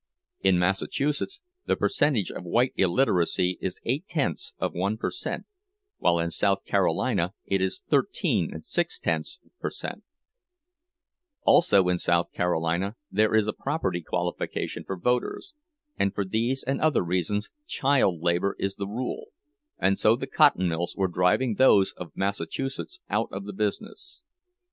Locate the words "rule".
18.87-19.25